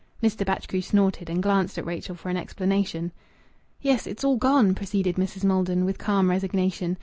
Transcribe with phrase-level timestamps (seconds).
[0.23, 0.43] Mr.
[0.43, 3.11] Batchgrew snorted, and glanced at Rachel for an explanation.
[3.83, 4.07] "Yes.
[4.07, 5.43] It's all gone," proceeded Mrs.
[5.43, 6.97] Maldon with calm resignation.